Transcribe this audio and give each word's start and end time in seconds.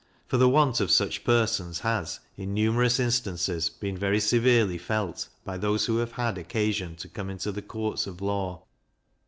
For 0.25 0.37
the 0.37 0.49
want 0.49 0.79
of 0.79 0.89
such 0.89 1.23
persons 1.23 1.81
has, 1.81 2.19
in 2.35 2.55
numerous 2.55 2.99
instances, 2.99 3.69
been 3.69 3.95
very 3.95 4.19
severely 4.19 4.79
felt 4.79 5.27
by 5.45 5.59
those 5.59 5.85
who 5.85 5.97
have 5.97 6.13
had 6.13 6.39
occasion 6.39 6.95
to 6.95 7.07
come 7.07 7.29
into 7.29 7.51
the 7.51 7.61
courts 7.61 8.07
of 8.07 8.19
law. 8.19 8.63